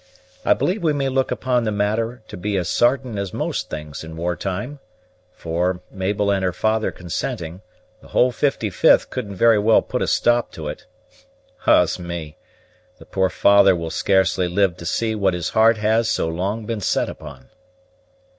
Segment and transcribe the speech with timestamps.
[0.43, 4.03] I believe we may look upon the matter to be as sartain as most things
[4.03, 4.79] in war time;
[5.31, 7.61] for, Mabel and her father consenting,
[8.01, 10.87] the whole 55th couldn't very well put a stop to it.
[11.67, 12.35] Ah's me!
[12.97, 16.81] The poor father will scarcely live to see what his heart has so long been
[16.81, 17.49] set upon."